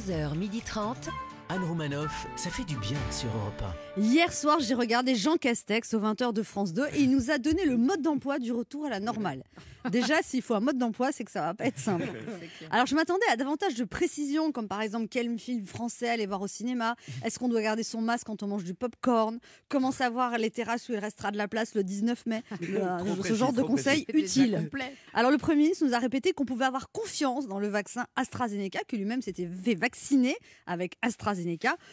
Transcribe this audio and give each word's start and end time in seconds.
11h30. 0.00 1.31
Anne 1.52 1.64
Romanoff, 1.64 2.26
ça 2.34 2.48
fait 2.48 2.64
du 2.64 2.78
bien 2.78 2.96
sur 3.10 3.28
Europe 3.36 3.62
Hier 3.98 4.32
soir, 4.32 4.58
j'ai 4.60 4.72
regardé 4.72 5.14
Jean 5.14 5.36
Castex 5.36 5.92
au 5.92 6.00
20h 6.00 6.32
de 6.32 6.42
France 6.42 6.72
2 6.72 6.86
et 6.94 7.00
il 7.02 7.10
nous 7.10 7.30
a 7.30 7.36
donné 7.36 7.66
le 7.66 7.76
mode 7.76 8.00
d'emploi 8.00 8.38
du 8.38 8.52
retour 8.52 8.86
à 8.86 8.88
la 8.88 9.00
normale. 9.00 9.42
Déjà, 9.90 10.22
s'il 10.22 10.40
faut 10.40 10.54
un 10.54 10.60
mode 10.60 10.78
d'emploi, 10.78 11.12
c'est 11.12 11.24
que 11.24 11.30
ça 11.30 11.42
va 11.42 11.52
pas 11.54 11.66
être 11.66 11.78
simple. 11.78 12.08
Alors, 12.70 12.86
je 12.86 12.94
m'attendais 12.94 13.26
à 13.30 13.36
davantage 13.36 13.74
de 13.74 13.84
précisions, 13.84 14.50
comme 14.50 14.66
par 14.66 14.80
exemple 14.80 15.08
quel 15.10 15.36
film 15.38 15.66
français 15.66 16.08
aller 16.08 16.24
voir 16.24 16.40
au 16.40 16.46
cinéma, 16.46 16.94
est-ce 17.22 17.38
qu'on 17.38 17.48
doit 17.48 17.60
garder 17.60 17.82
son 17.82 18.00
masque 18.00 18.28
quand 18.28 18.42
on 18.42 18.46
mange 18.46 18.64
du 18.64 18.72
pop-corn, 18.72 19.38
comment 19.68 19.90
savoir 19.90 20.38
les 20.38 20.50
terrasses 20.50 20.88
où 20.88 20.92
il 20.92 20.98
restera 21.00 21.32
de 21.32 21.36
la 21.36 21.48
place 21.48 21.74
le 21.74 21.84
19 21.84 22.24
mai, 22.26 22.42
Le- 22.62 23.22
ce 23.24 23.34
genre 23.34 23.52
de 23.52 23.62
conseils 23.62 24.06
utiles. 24.14 24.70
Alors, 25.12 25.30
le 25.30 25.36
Premier 25.38 25.64
ministre 25.64 25.84
nous 25.84 25.92
a 25.94 25.98
répété 25.98 26.32
qu'on 26.32 26.46
pouvait 26.46 26.64
avoir 26.64 26.90
confiance 26.92 27.46
dans 27.46 27.58
le 27.58 27.68
vaccin 27.68 28.06
AstraZeneca, 28.16 28.78
que 28.88 28.96
lui-même 28.96 29.20
s'était 29.20 29.48
fait 29.62 29.74
vacciner 29.74 30.34
avec 30.66 30.94
AstraZeneca. 31.02 31.41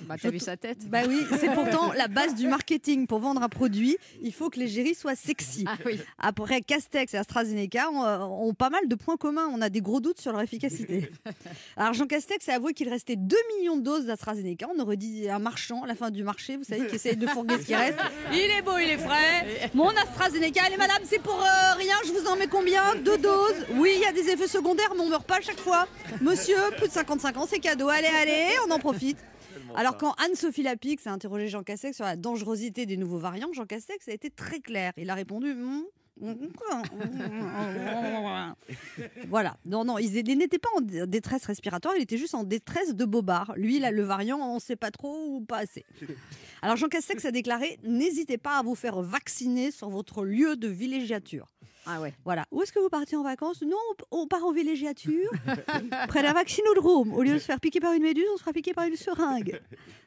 Bah, 0.02 0.16
Je 0.18 0.24
t'as 0.24 0.30
vu 0.32 0.40
sa 0.40 0.58
tête 0.58 0.90
Bah 0.90 1.02
oui, 1.08 1.22
c'est 1.40 1.54
pourtant 1.54 1.92
la 1.98 2.08
base 2.08 2.36
du 2.36 2.48
marketing. 2.48 3.08
Pour 3.08 3.20
vendre 3.20 3.42
un 3.42 3.50
produit, 3.50 3.98
il 4.22 4.34
faut 4.34 4.50
que 4.50 4.60
l'égérie 4.60 4.96
soit 4.96 5.16
sexy. 5.16 5.66
Ah 5.68 5.78
oui. 5.86 6.00
Après, 6.18 6.62
Castex 6.62 7.14
et 7.14 7.18
AstraZeneca 7.18 7.90
ont, 7.92 8.04
euh, 8.04 8.20
ont 8.20 8.54
pas 8.54 8.70
mal 8.70 8.88
de 8.88 8.96
points 8.96 9.18
communs. 9.18 9.50
On 9.54 9.62
a 9.62 9.70
des 9.70 9.82
gros 9.82 10.00
doutes 10.00 10.22
sur 10.22 10.32
leur 10.32 10.42
efficacité. 10.42 11.10
Alors, 11.78 11.94
Jean 11.94 12.08
Castex 12.08 12.48
a 12.50 12.56
avoué 12.56 12.74
qu'il 12.74 12.90
restait 12.90 13.16
2 13.16 13.36
millions 13.58 13.78
de 13.78 13.82
doses 13.84 14.06
d'AstraZeneca. 14.06 14.68
On 14.76 14.80
aurait 14.80 14.98
dit 14.98 15.30
un 15.30 15.40
marchand 15.40 15.84
à 15.84 15.88
la 15.88 15.96
fin 15.96 16.12
du 16.12 16.24
marché, 16.24 16.58
vous 16.58 16.64
savez, 16.64 16.88
qui 16.88 16.96
essaye 16.96 17.18
de 17.18 17.28
fourguer 17.28 17.56
ce 17.60 17.66
qui 17.66 17.76
reste. 17.76 18.00
Il 18.32 18.38
est 18.40 18.62
beau, 18.62 18.78
il 18.78 18.90
est 18.90 18.98
frais. 18.98 19.70
Mon 19.74 19.90
AstraZeneca, 19.90 20.70
est 20.72 20.78
madame, 20.78 21.02
c'est 21.04 21.22
pour 21.22 21.40
euh, 21.42 21.74
rien. 21.78 21.96
Je 22.06 22.12
vous 22.12 22.28
en 22.28 22.36
mets 22.36 22.48
combien? 22.48 22.96
Deux 22.96 23.18
doses? 23.18 23.66
Oui, 23.76 23.94
il 23.96 24.02
y 24.02 24.06
a 24.06 24.12
des 24.12 24.30
effets 24.30 24.48
secondaires, 24.48 24.92
mais 24.96 25.02
on 25.02 25.10
meurt 25.10 25.26
pas 25.26 25.38
à 25.38 25.42
chaque 25.42 25.60
fois. 25.60 25.88
Monsieur, 26.22 26.58
plus 26.78 26.88
de 26.88 26.94
55 26.94 27.38
ans, 27.38 27.48
c'est 27.50 27.60
cadeau. 27.60 27.90
Allez, 27.90 28.08
allez, 28.08 28.48
on 28.68 28.72
en 28.72 28.80
profite. 28.80 29.18
Alors 29.76 29.98
quand 29.98 30.14
Anne-Sophie 30.14 30.64
Lapix 30.64 31.06
a 31.08 31.12
interrogé 31.12 31.48
Jean 31.48 31.64
Castex 31.64 31.96
sur 31.96 32.06
la 32.06 32.16
dangerosité 32.16 32.86
des 32.86 32.98
nouveaux 32.98 33.18
variants, 33.20 33.52
Jean 33.54 33.66
Castex 33.66 34.08
a 34.08 34.12
été 34.14 34.30
très 34.30 34.60
clair. 34.60 34.94
Il 34.98 35.10
a 35.10 35.16
répondu 35.16 35.54
Hmm, 35.54 35.82
voilà. 39.30 39.56
Non, 39.66 39.86
non, 39.86 39.98
il 39.98 40.16
il 40.28 40.38
n'était 40.38 40.60
pas 40.60 40.68
en 40.76 40.82
dé- 40.82 41.08
détresse 41.08 41.46
respiratoire, 41.46 41.96
il 41.96 42.02
était 42.02 42.18
juste 42.18 42.36
en 42.36 42.44
détresse 42.44 42.94
de 42.96 43.06
bobard. 43.06 43.54
Lui, 43.56 43.82
a 43.86 43.92
le 43.92 44.04
variant, 44.04 44.38
on 44.40 44.56
ne 44.56 44.60
sait 44.60 44.76
pas 44.76 44.92
trop 44.92 45.36
ou 45.36 45.42
pas 45.42 45.60
assez. 45.60 45.86
Alors 46.62 46.76
Jean 46.76 46.90
Castex 46.90 47.24
a 47.24 47.32
déclaré 47.32 47.80
N'hésitez 47.84 48.38
pas 48.38 48.58
à 48.60 48.64
vous 48.64 48.76
faire 48.76 49.02
vacciner 49.02 49.72
sur 49.72 49.90
votre 49.90 50.26
lieu 50.26 50.58
de 50.58 50.68
villégiature. 50.68 51.48
Ah 51.92 52.00
ouais. 52.02 52.14
Voilà. 52.24 52.46
Où 52.52 52.62
est-ce 52.62 52.72
que 52.72 52.80
vous 52.80 52.90
partez 52.90 53.16
en 53.16 53.24
vacances? 53.24 53.62
Non, 53.64 53.76
on 54.12 54.28
part 54.28 54.46
en 54.46 54.52
villégiature, 54.52 55.30
près 56.08 56.22
d'un 56.22 56.34
vaccinodrome. 56.34 57.14
Au 57.14 57.24
lieu 57.24 57.34
de 57.34 57.40
se 57.40 57.46
faire 57.46 57.60
piquer 57.60 57.80
par 57.80 57.94
une 57.94 58.04
méduse, 58.04 58.26
on 58.34 58.38
se 58.38 58.42
fera 58.44 58.54
piquer 58.54 58.74
par 58.74 58.86
une 58.86 58.96
seringue. 58.96 59.60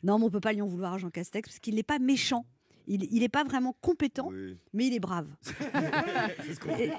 Non, 0.04 0.18
mais 0.18 0.26
on 0.26 0.30
peut 0.30 0.40
pas 0.40 0.52
lui 0.52 0.62
en 0.62 0.66
vouloir 0.68 0.94
à 0.94 0.98
Jean 0.98 1.10
Castex 1.10 1.48
parce 1.48 1.58
qu'il 1.58 1.74
n'est 1.74 1.82
pas 1.82 1.98
méchant. 1.98 2.46
Il 2.88 3.20
n'est 3.20 3.28
pas 3.28 3.44
vraiment 3.44 3.76
compétent, 3.80 4.30
mais 4.72 4.86
il 4.88 4.94
est 4.94 5.00
brave. 5.00 5.28
Et- 6.78 6.90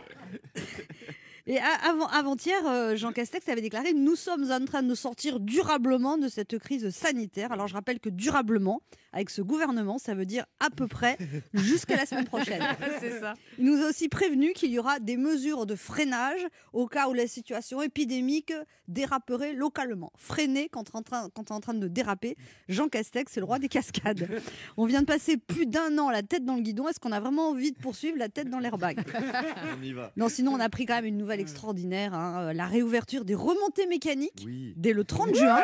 Et 1.46 1.60
avant, 1.60 2.08
avant-hier, 2.08 2.66
euh, 2.66 2.96
Jean 2.96 3.12
Castex 3.12 3.50
avait 3.50 3.62
déclaré 3.62 3.92
Nous 3.94 4.16
sommes 4.16 4.50
en 4.50 4.64
train 4.64 4.82
de 4.82 4.96
sortir 4.96 5.42
durablement 5.42 6.18
de 6.18 6.30
cette 6.30 6.58
crise 6.58 6.90
sanitaire. 6.92 7.52
Alors 7.52 7.68
je 7.68 7.74
rappelle 7.74 8.00
que 8.00 8.08
durablement, 8.08 8.82
avec 9.12 9.30
ce 9.30 9.42
gouvernement, 9.42 9.98
ça 9.98 10.16
veut 10.16 10.26
dire 10.26 10.46
à 10.62 10.70
peu 10.70 10.88
près 10.88 11.18
jusqu'à 11.54 11.98
la 11.98 12.06
semaine 12.06 12.24
prochaine. 12.24 12.64
C'est 13.02 13.20
ça. 13.20 13.34
Il 13.60 13.66
nous 13.66 13.84
a 13.84 13.90
aussi 13.90 14.08
prévenu 14.08 14.54
qu'il 14.54 14.72
y 14.72 14.80
aura 14.80 15.00
des 15.00 15.18
mesures 15.18 15.66
de 15.66 15.76
freinage 15.76 16.40
au 16.72 16.88
cas 16.88 17.10
où 17.10 17.14
la 17.14 17.28
situation 17.28 17.82
épidémique 17.82 18.54
déraperait 18.88 19.52
localement. 19.52 20.14
Freiner 20.16 20.70
quand 20.70 20.92
on 20.94 20.98
est 20.98 21.00
en 21.00 21.04
train, 21.04 21.30
quand 21.34 21.52
on 21.52 21.56
est 21.56 21.58
en 21.58 21.62
train 21.62 21.74
de 21.74 21.90
déraper. 21.90 22.38
Jean 22.70 22.88
Castex, 22.88 23.34
c'est 23.34 23.42
le 23.42 23.46
roi 23.46 23.60
des 23.60 23.70
cascades. 23.70 24.30
On 24.78 24.86
vient 24.86 25.02
de 25.02 25.06
passer 25.06 25.38
plus 25.38 25.66
d'un 25.66 25.98
an 25.98 26.10
la 26.10 26.24
tête 26.24 26.46
dans 26.46 26.56
le 26.56 26.62
guidon. 26.62 26.88
Est-ce 26.88 27.00
qu'on 27.00 27.12
a 27.12 27.20
vraiment 27.20 27.50
envie 27.50 27.72
de 27.72 27.78
poursuivre 27.78 28.18
la 28.18 28.30
tête 28.30 28.50
dans 28.50 28.60
l'airbag? 28.60 29.00
On 29.78 29.84
y 29.84 29.92
va. 29.92 30.12
Non, 30.16 30.30
sinon 30.30 30.54
on 30.54 30.60
a 30.60 30.70
pris 30.70 30.86
quand 30.86 30.96
même 30.96 31.06
une 31.06 31.18
nouvelle 31.18 31.33
extraordinaire, 31.40 32.14
hein, 32.14 32.42
euh, 32.50 32.54
la 32.54 32.66
réouverture 32.66 33.26
des 33.26 33.36
remontées 33.36 33.88
mécaniques 33.88 34.44
Oui. 34.46 34.74
dès 34.78 34.94
le 34.94 35.04
30 35.04 35.36
juin. 35.36 35.62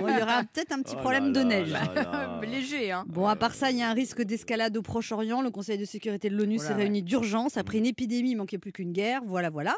Bon, 0.00 0.08
il 0.08 0.18
y 0.18 0.22
aura 0.22 0.42
peut-être 0.44 0.72
un 0.72 0.82
petit 0.82 0.94
Oh 0.96 1.00
problème 1.00 1.26
là 1.26 1.30
de 1.32 1.38
là 1.38 1.44
neige. 1.44 1.70
là 1.70 1.92
là. 1.94 2.40
Léger, 2.46 2.92
hein. 2.92 3.04
Bon, 3.08 3.26
à 3.26 3.36
part 3.36 3.54
ça, 3.54 3.70
il 3.70 3.78
y 3.78 3.82
a 3.82 3.90
un 3.90 3.94
risque 3.94 4.22
d'escalade 4.22 4.76
au 4.76 4.82
Proche-Orient. 4.82 5.42
Le 5.42 5.50
Conseil 5.50 5.78
de 5.78 5.84
sécurité 5.84 6.30
de 6.30 6.36
l'ONU 6.36 6.58
s'est 6.58 6.72
réuni 6.74 7.02
d'urgence. 7.02 7.56
Après 7.56 7.78
une 7.78 7.86
épidémie, 7.86 8.30
il 8.30 8.36
manquait 8.36 8.58
plus 8.58 8.72
qu'une 8.72 8.92
guerre. 8.92 9.20
Voilà, 9.26 9.50
voilà. 9.50 9.76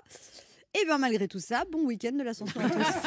Et 0.80 0.84
bien, 0.84 0.98
malgré 0.98 1.26
tout 1.26 1.40
ça, 1.40 1.64
bon 1.72 1.84
week-end 1.86 2.12
de 2.12 2.22
l'ascension 2.22 2.60
à 2.60 2.70
tous. 2.70 2.78